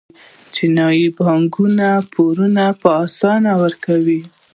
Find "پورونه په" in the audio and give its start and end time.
2.13-2.89